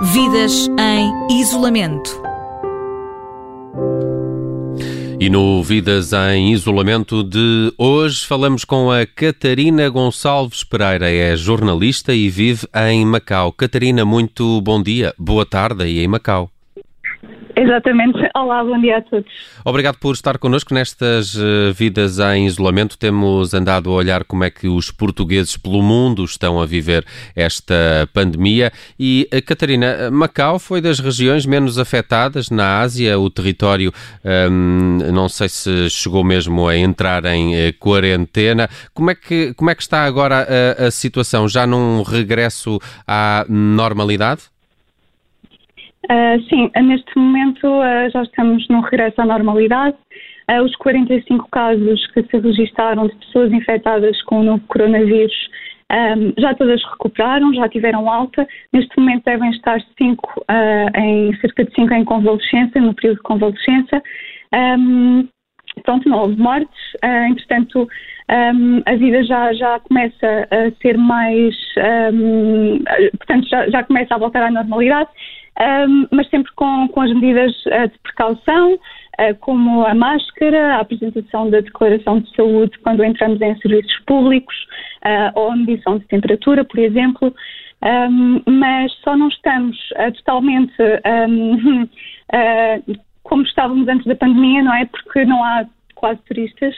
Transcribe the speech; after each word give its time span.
Vidas 0.00 0.70
em 0.78 1.40
isolamento. 1.40 2.22
E 5.18 5.28
no 5.28 5.60
Vidas 5.60 6.12
em 6.12 6.52
Isolamento 6.52 7.24
de 7.24 7.74
hoje 7.76 8.24
falamos 8.24 8.64
com 8.64 8.92
a 8.92 9.04
Catarina 9.04 9.88
Gonçalves 9.88 10.62
Pereira, 10.62 11.10
é 11.10 11.34
jornalista 11.34 12.14
e 12.14 12.30
vive 12.30 12.68
em 12.72 13.04
Macau. 13.04 13.50
Catarina, 13.50 14.04
muito 14.04 14.60
bom 14.60 14.80
dia, 14.80 15.12
boa 15.18 15.44
tarde 15.44 15.82
aí 15.82 15.98
em 15.98 16.06
Macau. 16.06 16.48
Exatamente. 17.60 18.18
Olá, 18.36 18.62
bom 18.62 18.80
dia 18.80 18.98
a 18.98 19.02
todos. 19.02 19.30
Obrigado 19.64 19.98
por 19.98 20.14
estar 20.14 20.38
connosco 20.38 20.72
nestas 20.72 21.34
uh, 21.34 21.72
vidas 21.74 22.20
em 22.20 22.46
isolamento. 22.46 22.96
Temos 22.96 23.52
andado 23.52 23.90
a 23.90 23.94
olhar 23.94 24.22
como 24.22 24.44
é 24.44 24.50
que 24.50 24.68
os 24.68 24.92
portugueses 24.92 25.56
pelo 25.56 25.82
mundo 25.82 26.24
estão 26.24 26.60
a 26.60 26.66
viver 26.66 27.04
esta 27.34 28.08
pandemia. 28.12 28.72
E, 28.98 29.28
uh, 29.34 29.44
Catarina, 29.44 30.08
Macau 30.08 30.60
foi 30.60 30.80
das 30.80 31.00
regiões 31.00 31.44
menos 31.46 31.80
afetadas 31.80 32.48
na 32.48 32.78
Ásia. 32.78 33.18
O 33.18 33.28
território, 33.28 33.92
um, 34.50 34.98
não 35.12 35.28
sei 35.28 35.48
se 35.48 35.90
chegou 35.90 36.22
mesmo 36.22 36.68
a 36.68 36.76
entrar 36.76 37.24
em 37.24 37.72
quarentena. 37.72 38.70
Como 38.94 39.10
é, 39.10 39.16
que, 39.16 39.52
como 39.54 39.68
é 39.68 39.74
que 39.74 39.82
está 39.82 40.04
agora 40.04 40.46
a, 40.78 40.86
a 40.86 40.90
situação? 40.92 41.48
Já 41.48 41.66
num 41.66 42.02
regresso 42.02 42.78
à 43.04 43.44
normalidade? 43.48 44.42
Uh, 46.04 46.40
sim, 46.48 46.70
neste 46.80 47.18
momento 47.18 47.66
uh, 47.66 48.08
já 48.12 48.22
estamos 48.22 48.66
no 48.68 48.80
regresso 48.80 49.20
à 49.20 49.26
normalidade. 49.26 49.96
Uh, 50.50 50.62
os 50.62 50.74
45 50.76 51.48
casos 51.50 52.06
que 52.12 52.22
se 52.22 52.38
registaram 52.38 53.08
de 53.08 53.16
pessoas 53.16 53.52
infectadas 53.52 54.22
com 54.22 54.40
o 54.40 54.44
novo 54.44 54.62
coronavírus 54.68 55.34
um, 55.90 56.34
já 56.38 56.54
todas 56.54 56.82
recuperaram, 56.84 57.52
já 57.54 57.68
tiveram 57.68 58.10
alta. 58.10 58.46
Neste 58.72 58.98
momento 58.98 59.24
devem 59.24 59.50
estar 59.50 59.80
cinco, 59.96 60.44
em, 60.94 61.34
cerca 61.40 61.64
de 61.64 61.74
5 61.74 61.94
em 61.94 62.04
convalescença, 62.04 62.78
no 62.78 62.94
período 62.94 63.16
de 63.16 63.22
convalescença. 63.22 64.02
Um, 64.54 65.26
pronto, 65.82 66.06
não 66.06 66.18
houve 66.18 66.36
mortes. 66.36 66.78
entretanto, 67.02 67.88
um, 68.30 68.82
a 68.84 68.94
vida 68.96 69.24
já, 69.24 69.54
já 69.54 69.80
começa 69.80 70.46
a 70.50 70.70
ser 70.82 70.98
mais. 70.98 71.56
Um, 72.12 72.84
portanto, 73.16 73.48
já, 73.48 73.70
já 73.70 73.82
começa 73.82 74.14
a 74.14 74.18
voltar 74.18 74.42
à 74.42 74.50
normalidade 74.50 75.08
mas 76.10 76.28
sempre 76.28 76.52
com, 76.54 76.88
com 76.88 77.00
as 77.00 77.12
medidas 77.12 77.52
uh, 77.66 77.88
de 77.88 77.98
precaução, 78.02 78.74
uh, 78.74 79.34
como 79.40 79.84
a 79.84 79.94
máscara, 79.94 80.76
a 80.76 80.80
apresentação 80.80 81.50
da 81.50 81.60
declaração 81.60 82.20
de 82.20 82.34
saúde 82.34 82.78
quando 82.78 83.04
entramos 83.04 83.40
em 83.40 83.56
serviços 83.58 83.98
públicos, 84.06 84.54
uh, 85.04 85.32
ou 85.34 85.52
a 85.52 85.56
medição 85.56 85.98
de 85.98 86.06
temperatura, 86.06 86.64
por 86.64 86.78
exemplo. 86.78 87.34
Um, 87.80 88.42
mas 88.44 88.92
só 89.04 89.16
não 89.16 89.28
estamos 89.28 89.76
totalmente 90.16 90.74
um, 91.28 91.88
como 93.22 93.42
estávamos 93.42 93.86
antes 93.86 94.04
da 94.04 94.16
pandemia, 94.16 94.64
não 94.64 94.74
é? 94.74 94.84
Porque 94.86 95.24
não 95.24 95.44
há 95.44 95.64
quase 95.94 96.20
turistas. 96.22 96.74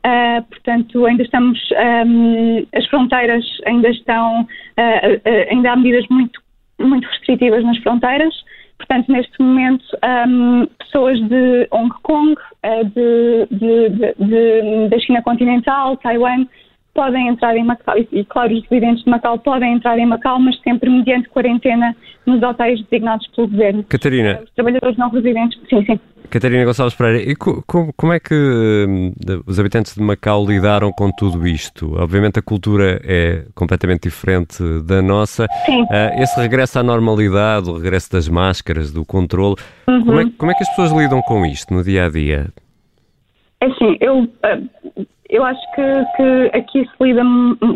Uh, 0.00 0.42
portanto, 0.48 1.04
ainda 1.04 1.22
estamos, 1.22 1.58
um, 2.06 2.66
as 2.74 2.86
fronteiras 2.86 3.44
ainda 3.66 3.90
estão, 3.90 4.42
uh, 4.42 4.44
uh, 4.44 5.50
ainda 5.50 5.72
há 5.72 5.76
medidas 5.76 6.06
muito 6.08 6.40
muito 6.80 7.06
restritivas 7.08 7.64
nas 7.64 7.78
fronteiras. 7.78 8.34
Portanto, 8.78 9.12
neste 9.12 9.42
momento, 9.42 9.84
um, 10.26 10.66
pessoas 10.78 11.20
de 11.28 11.68
Hong 11.70 11.90
Kong, 12.02 12.34
eh, 12.62 12.84
de, 12.84 13.46
de, 13.50 13.88
de, 14.18 14.88
da 14.88 14.98
China 14.98 15.22
continental, 15.22 15.98
Taiwan, 15.98 16.46
podem 16.94 17.28
entrar 17.28 17.56
em 17.56 17.64
Macau, 17.64 17.94
e, 17.98 18.24
claro, 18.24 18.54
os 18.54 18.62
residentes 18.68 19.04
de 19.04 19.10
Macau 19.10 19.38
podem 19.38 19.74
entrar 19.74 19.98
em 19.98 20.06
Macau, 20.06 20.38
mas 20.40 20.58
sempre 20.62 20.88
mediante 20.88 21.28
quarentena 21.28 21.94
nos 22.26 22.42
hotéis 22.42 22.82
designados 22.84 23.26
pelo 23.28 23.48
governo. 23.48 23.84
Catarina. 23.84 24.40
Os 24.42 24.50
trabalhadores 24.52 24.96
não 24.96 25.10
residentes, 25.10 25.60
sim, 25.68 25.84
sim. 25.84 26.00
Catarina 26.30 26.64
Gonçalves 26.64 26.94
Pereira, 26.94 27.30
e 27.30 27.34
co 27.34 27.62
como 27.96 28.12
é 28.12 28.20
que 28.20 28.34
hum, 28.34 29.12
os 29.46 29.58
habitantes 29.58 29.94
de 29.94 30.00
Macau 30.00 30.46
lidaram 30.46 30.92
com 30.92 31.10
tudo 31.10 31.46
isto? 31.46 31.94
Obviamente 32.00 32.38
a 32.38 32.42
cultura 32.42 33.00
é 33.04 33.44
completamente 33.54 34.04
diferente 34.04 34.62
da 34.84 35.02
nossa. 35.02 35.46
Sim. 35.66 35.82
Uh, 35.82 36.22
esse 36.22 36.40
regresso 36.40 36.78
à 36.78 36.82
normalidade, 36.82 37.68
o 37.68 37.76
regresso 37.76 38.12
das 38.12 38.28
máscaras, 38.28 38.92
do 38.92 39.04
controle, 39.04 39.56
uhum. 39.88 40.04
como, 40.04 40.20
é, 40.20 40.24
como 40.38 40.50
é 40.52 40.54
que 40.54 40.62
as 40.62 40.68
pessoas 40.70 40.92
lidam 40.92 41.20
com 41.22 41.44
isto 41.44 41.74
no 41.74 41.82
dia 41.82 42.06
a 42.06 42.08
dia? 42.08 42.46
É 43.60 43.66
assim, 43.66 43.96
eu 44.00 44.20
uh, 44.20 45.06
eu 45.30 45.44
acho 45.44 45.60
que, 45.72 45.82
que 46.16 46.58
aqui 46.58 46.84
se 46.84 47.04
lida 47.04 47.22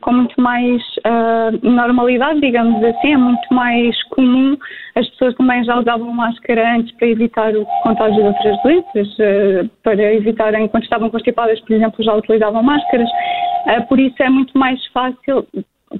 com 0.00 0.12
muito 0.12 0.40
mais 0.40 0.82
uh, 1.06 1.56
normalidade, 1.62 2.40
digamos 2.40 2.82
assim, 2.82 3.12
é 3.12 3.16
muito 3.16 3.54
mais 3.54 4.02
comum. 4.08 4.56
As 4.96 5.08
pessoas 5.10 5.34
também 5.36 5.62
já 5.62 5.78
usavam 5.78 6.12
máscara 6.12 6.74
antes 6.74 6.92
para 6.96 7.06
evitar 7.06 7.54
o 7.54 7.64
contágio 7.84 8.16
de 8.16 8.28
outras 8.28 8.62
doenças, 8.62 9.08
uh, 9.18 9.70
para 9.84 10.14
evitarem, 10.14 10.66
quando 10.66 10.82
estavam 10.82 11.08
constipadas, 11.08 11.60
por 11.60 11.72
exemplo, 11.72 12.04
já 12.04 12.14
utilizavam 12.14 12.64
máscaras. 12.64 13.08
Uh, 13.08 13.86
por 13.88 14.00
isso 14.00 14.20
é 14.20 14.28
muito 14.28 14.58
mais 14.58 14.84
fácil. 14.86 15.46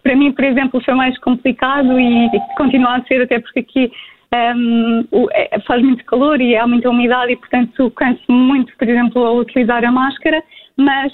Para 0.02 0.16
mim, 0.16 0.32
por 0.32 0.44
exemplo, 0.44 0.82
foi 0.84 0.94
mais 0.94 1.16
complicado 1.20 1.98
e, 2.00 2.26
e 2.26 2.40
continua 2.56 2.96
a 2.96 3.02
ser, 3.04 3.22
até 3.22 3.38
porque 3.38 3.60
aqui 3.60 3.92
um, 4.56 5.06
faz 5.64 5.80
muito 5.80 6.04
calor 6.04 6.40
e 6.40 6.56
há 6.56 6.66
muita 6.66 6.90
umidade 6.90 7.32
e, 7.32 7.36
portanto, 7.36 7.88
canso-me 7.92 8.36
muito, 8.36 8.76
por 8.76 8.88
exemplo, 8.88 9.24
a 9.24 9.32
utilizar 9.32 9.84
a 9.84 9.92
máscara 9.92 10.42
mas 10.76 11.12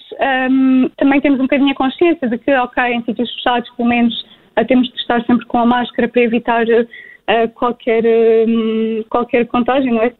um, 0.51 0.91
também 0.97 1.21
temos 1.21 1.39
um 1.39 1.45
bocadinho 1.45 1.71
a 1.71 1.75
consciência 1.75 2.29
de 2.29 2.37
que, 2.37 2.53
ok, 2.53 2.83
em 2.83 3.05
sítios 3.05 3.33
fechados, 3.35 3.71
pelo 3.77 3.89
menos 3.89 4.13
uh, 4.59 4.67
temos 4.67 4.89
de 4.89 4.97
estar 4.97 5.25
sempre 5.25 5.47
com 5.47 5.59
a 5.59 5.67
máscara 5.67 6.09
para 6.09 6.23
evitar 6.23 6.67
uh, 6.67 7.49
qualquer, 7.55 8.05
um, 8.49 9.05
qualquer 9.09 9.47
contágio, 9.47 9.95
não 9.95 10.03
é? 10.03 10.11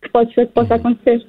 Que 0.00 0.08
pode 0.10 0.32
ser 0.32 0.46
que 0.46 0.52
possa 0.54 0.74
uhum. 0.74 0.80
acontecer. 0.80 1.26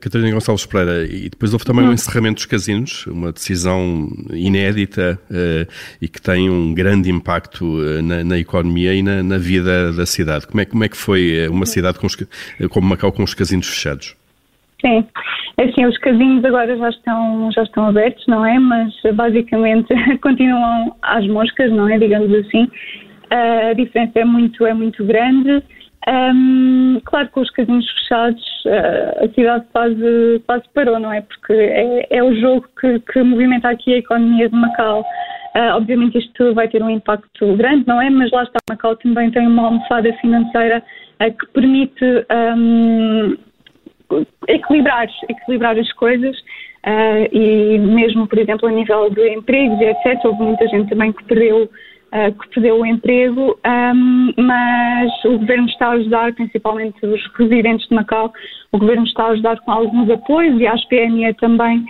Catarina 0.00 0.32
Gonçalves 0.32 0.66
Pereira, 0.66 1.04
e 1.04 1.30
depois 1.30 1.52
houve 1.52 1.64
também 1.64 1.84
uhum. 1.84 1.90
um 1.90 1.94
encerramento 1.94 2.34
dos 2.34 2.46
casinos, 2.46 3.06
uma 3.06 3.30
decisão 3.30 4.08
inédita 4.32 5.20
uh, 5.30 5.72
e 6.02 6.08
que 6.08 6.20
tem 6.20 6.50
um 6.50 6.74
grande 6.74 7.12
impacto 7.12 7.64
na, 8.02 8.24
na, 8.24 8.38
economia 8.38 8.92
e 8.92 9.04
na, 9.04 9.22
na, 9.22 9.38
vida 9.38 9.92
da 9.92 10.04
cidade. 10.04 10.48
Como 10.48 10.60
é, 10.60 10.64
como 10.64 10.82
é 10.82 10.88
que 10.88 10.96
foi 10.96 11.46
uma 11.46 11.60
uhum. 11.60 11.66
cidade 11.66 11.96
com 12.00 12.08
os, 12.08 12.16
como 12.70 12.88
Macau 12.88 13.12
com 13.12 13.22
os 13.22 13.34
casinos 13.34 13.68
fechados? 13.68 14.16
Sim, 14.80 15.06
assim, 15.58 15.86
os 15.86 15.96
casinos 15.98 16.44
agora 16.44 16.76
já 16.76 16.88
estão, 16.90 17.50
já 17.52 17.62
estão 17.62 17.86
abertos, 17.86 18.26
não 18.26 18.44
é? 18.44 18.58
Mas 18.58 18.94
basicamente 19.14 19.88
continuam 20.20 20.94
às 21.02 21.26
moscas, 21.26 21.70
não 21.72 21.88
é? 21.88 21.98
Digamos 21.98 22.32
assim. 22.34 22.68
A 23.30 23.72
diferença 23.72 24.20
é 24.20 24.24
muito, 24.24 24.64
é 24.64 24.72
muito 24.72 25.04
grande. 25.04 25.62
Um, 26.08 27.00
claro 27.04 27.26
que 27.26 27.34
com 27.34 27.40
os 27.40 27.50
casinos 27.50 27.90
fechados 27.90 28.44
a 29.20 29.28
cidade 29.34 29.64
quase, 29.72 30.42
quase 30.46 30.64
parou, 30.72 31.00
não 31.00 31.12
é? 31.12 31.20
Porque 31.20 31.52
é, 31.52 32.06
é 32.18 32.22
o 32.22 32.34
jogo 32.34 32.66
que, 32.80 33.00
que, 33.00 33.22
movimenta 33.22 33.68
aqui 33.68 33.94
a 33.94 33.98
economia 33.98 34.48
de 34.48 34.54
Macau. 34.54 35.00
Uh, 35.56 35.74
obviamente 35.74 36.18
isto 36.18 36.54
vai 36.54 36.68
ter 36.68 36.82
um 36.82 36.90
impacto 36.90 37.56
grande, 37.56 37.86
não 37.86 38.00
é? 38.00 38.10
Mas 38.10 38.30
lá 38.30 38.42
está, 38.42 38.58
Macau 38.68 38.94
também 38.96 39.30
tem 39.30 39.46
uma 39.46 39.64
almofada 39.64 40.12
financeira 40.14 40.82
uh, 41.20 41.32
que 41.32 41.46
permite 41.52 42.04
um, 42.56 43.36
equilibrar, 44.48 45.08
equilibrar 45.28 45.78
as 45.78 45.92
coisas 45.92 46.36
uh, 46.38 47.28
e 47.32 47.78
mesmo, 47.78 48.26
por 48.26 48.38
exemplo, 48.38 48.68
a 48.68 48.72
nível 48.72 49.10
de 49.10 49.28
empregos 49.34 49.80
etc. 49.80 50.24
Houve 50.24 50.42
muita 50.42 50.66
gente 50.68 50.88
também 50.88 51.12
que 51.12 51.24
perdeu, 51.24 51.64
uh, 51.64 52.38
que 52.38 52.48
perdeu 52.54 52.80
o 52.80 52.86
emprego, 52.86 53.58
um, 53.66 54.32
mas 54.36 55.24
o 55.24 55.38
governo 55.38 55.66
está 55.68 55.88
a 55.88 55.92
ajudar, 55.92 56.32
principalmente 56.34 57.04
os 57.04 57.20
residentes 57.36 57.88
de 57.88 57.94
Macau, 57.94 58.32
o 58.72 58.78
governo 58.78 59.04
está 59.04 59.24
a 59.24 59.30
ajudar 59.30 59.60
com 59.60 59.72
alguns 59.72 60.10
apoios 60.10 60.60
e 60.60 60.66
a 60.66 60.72
ASPME 60.72 61.34
também. 61.34 61.84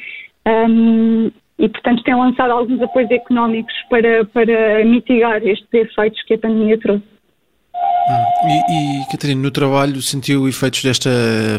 Um, 0.47 1.31
e, 1.59 1.69
portanto, 1.71 2.03
tem 2.03 2.15
lançado 2.15 2.50
alguns 2.50 2.83
apoios 2.83 3.10
económicos 3.10 3.75
para, 3.88 4.27
para 4.27 4.84
mitigar 4.84 5.43
estes 5.43 5.72
efeitos 5.72 6.22
que 6.25 6.34
a 6.34 6.39
pandemia 6.39 6.78
trouxe. 6.78 7.16
E, 8.08 9.03
e 9.03 9.06
Catarina, 9.10 9.42
no 9.42 9.50
trabalho 9.50 10.00
sentiu 10.00 10.48
efeitos 10.48 10.82
desta 10.82 11.10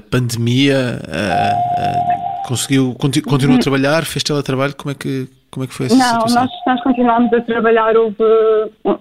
pandemia? 0.10 1.00
Uh, 1.08 2.44
uh, 2.44 2.48
conseguiu, 2.48 2.96
continu, 2.98 3.26
continuou 3.26 3.58
a 3.58 3.62
trabalhar? 3.62 4.06
Fez 4.06 4.24
teletrabalho? 4.24 4.76
Como 4.76 4.92
é 4.92 4.96
que, 4.96 5.28
como 5.52 5.66
é 5.66 5.68
que 5.68 5.74
foi 5.74 5.88
essa 5.88 5.96
Não, 5.96 6.22
situação? 6.22 6.42
nós, 6.44 6.52
nós 6.66 6.84
continuámos 6.84 7.34
a 7.34 7.42
trabalhar. 7.42 7.98
Houve, 7.98 8.18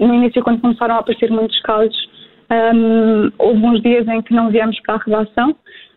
no 0.00 0.14
início, 0.14 0.42
quando 0.42 0.60
começaram 0.60 0.96
a 0.96 0.98
aparecer 0.98 1.30
muitos 1.30 1.60
casos, 1.60 1.96
um, 2.50 3.30
houve 3.38 3.64
uns 3.64 3.82
dias 3.82 4.06
em 4.08 4.22
que 4.22 4.34
não 4.34 4.50
viemos 4.50 4.78
para 4.80 4.96
a 4.96 4.98
redação, 4.98 5.54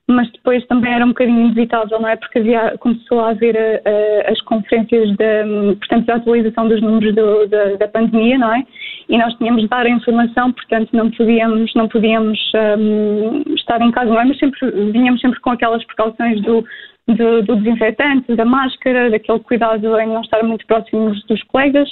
mas 0.08 0.32
depois 0.32 0.66
também 0.68 0.94
era 0.94 1.06
um 1.06 1.10
bocadinho 1.10 1.46
inevitável, 1.46 2.00
não 2.00 2.10
é? 2.10 2.16
Porque 2.16 2.40
havia, 2.40 2.76
começou 2.80 3.22
a 3.22 3.30
haver 3.30 3.56
a, 3.58 3.90
a, 3.90 4.32
as 4.32 4.42
conferências 4.42 5.10
de, 5.16 5.76
portanto, 5.76 6.06
da 6.06 6.16
atualização 6.16 6.68
dos 6.68 6.82
números 6.82 7.14
do, 7.16 7.48
da, 7.48 7.76
da 7.76 7.88
pandemia, 7.88 8.38
não 8.38 8.54
é? 8.54 8.64
E 9.10 9.18
nós 9.18 9.34
tínhamos 9.36 9.64
de 9.64 9.68
dar 9.68 9.86
a 9.86 9.90
informação, 9.90 10.54
portanto 10.54 10.90
não 10.94 11.10
podíamos, 11.10 11.74
não 11.74 11.88
podíamos 11.88 12.40
um, 12.78 13.56
estar 13.56 13.82
em 13.82 13.92
casa, 13.92 14.12
não 14.12 14.22
é? 14.22 14.26
mas 14.26 14.38
sempre, 14.38 14.70
vinhamos 14.92 15.20
sempre 15.20 15.40
com 15.40 15.50
aquelas 15.50 15.84
precauções 15.84 16.40
do, 16.42 16.64
do, 17.08 17.42
do, 17.42 17.56
desinfetante, 17.56 18.36
da 18.36 18.46
máscara, 18.46 19.10
daquele 19.10 19.40
cuidado 19.40 20.00
em 20.00 20.08
não 20.08 20.22
estar 20.22 20.44
muito 20.44 20.66
próximos 20.68 21.24
dos 21.26 21.42
colegas, 21.44 21.90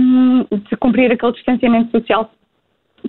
um, 0.00 0.44
de 0.50 0.76
cumprir 0.78 1.12
aquele 1.12 1.32
distanciamento 1.32 1.90
social. 1.90 2.30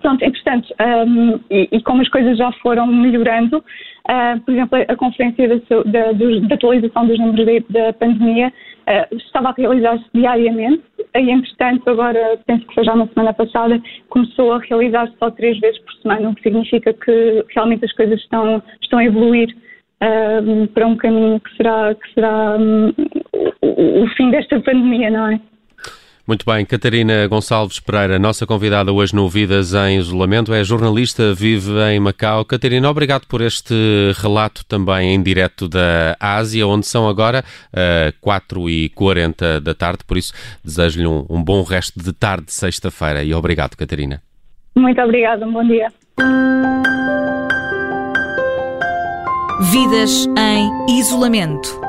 pronto, 0.01 0.21
entretanto, 0.21 0.73
um, 1.07 1.39
e, 1.49 1.69
e, 1.71 1.81
como 1.81 2.01
as 2.01 2.09
coisas 2.09 2.37
já 2.37 2.51
foram 2.61 2.87
melhorando, 2.87 3.59
uh, 3.59 4.39
por 4.41 4.53
exemplo, 4.53 4.79
a, 4.85 4.95
conferência 4.97 5.47
da, 5.47 5.55
da, 5.85 6.11
da, 6.11 6.55
atualização 6.55 7.07
dos 7.07 7.17
números 7.17 7.63
da, 7.69 7.93
pandemia 7.93 8.49
uh, 8.49 9.15
estava 9.15 9.49
a 9.49 9.53
realizar-se 9.53 10.05
diariamente, 10.13 10.83
e 11.15 11.31
entretanto, 11.31 11.89
agora, 11.89 12.39
penso 12.45 12.65
que 12.67 12.75
foi 12.75 12.83
já 12.83 12.95
na 12.95 13.07
semana 13.07 13.33
passada, 13.33 13.81
começou 14.09 14.53
a 14.53 14.59
realizar-se 14.59 15.17
só 15.17 15.31
três 15.31 15.59
vezes 15.59 15.79
por 15.79 15.93
semana, 15.95 16.29
o 16.29 16.35
que 16.35 16.43
significa 16.43 16.93
que 16.93 17.45
realmente 17.55 17.85
as 17.85 17.93
coisas 17.93 18.19
estão, 18.19 18.61
estão 18.81 18.99
a 18.99 19.05
evoluir 19.05 19.55
uh, 20.03 20.67
para 20.67 20.87
um 20.87 20.95
caminho 20.95 21.39
que 21.39 21.55
será, 21.57 21.95
que 21.95 22.13
será 22.13 22.57
um, 22.57 22.89
o, 23.61 24.03
o 24.03 24.07
fim 24.15 24.29
desta 24.29 24.59
pandemia, 24.59 25.09
não 25.09 25.31
é? 25.31 25.39
Muito 26.29 26.45
bem, 26.45 26.63
Catarina 26.63 27.25
Gonçalves 27.25 27.79
Pereira, 27.79 28.19
nossa 28.19 28.45
convidada 28.45 28.93
hoje 28.93 29.15
no 29.15 29.27
Vidas 29.27 29.73
em 29.73 29.97
Isolamento, 29.97 30.53
é 30.53 30.63
jornalista, 30.63 31.33
vive 31.33 31.71
em 31.91 31.99
Macau. 31.99 32.45
Catarina, 32.45 32.87
obrigado 32.87 33.25
por 33.25 33.41
este 33.41 33.73
relato 34.15 34.63
também 34.63 35.15
em 35.15 35.23
direto 35.23 35.67
da 35.67 36.15
Ásia, 36.19 36.67
onde 36.67 36.85
são 36.85 37.09
agora 37.09 37.43
uh, 37.73 38.29
4h40 38.29 39.59
da 39.59 39.73
tarde, 39.73 40.03
por 40.05 40.17
isso 40.17 40.31
desejo-lhe 40.63 41.07
um, 41.07 41.25
um 41.27 41.43
bom 41.43 41.63
resto 41.63 41.99
de 41.99 42.13
tarde 42.13 42.45
de 42.45 42.53
sexta-feira 42.53 43.23
e 43.23 43.33
obrigado, 43.33 43.75
Catarina. 43.75 44.21
Muito 44.75 45.01
obrigada, 45.01 45.47
um 45.47 45.51
bom 45.51 45.63
dia. 45.63 45.91
Vidas 49.71 50.27
em 50.37 50.99
Isolamento 50.99 51.88